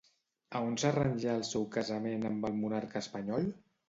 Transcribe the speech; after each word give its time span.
A 0.59 0.59
on 0.69 0.77
s'arranjà 0.83 1.35
el 1.39 1.45
seu 1.49 1.67
casament 1.75 2.25
amb 2.31 2.47
el 2.49 2.57
monarca 2.63 2.99
espanyol? 3.07 3.47